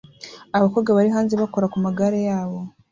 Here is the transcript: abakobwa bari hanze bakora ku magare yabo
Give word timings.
abakobwa 0.57 0.89
bari 0.97 1.09
hanze 1.15 1.33
bakora 1.41 1.71
ku 1.73 1.77
magare 1.85 2.19
yabo 2.29 2.59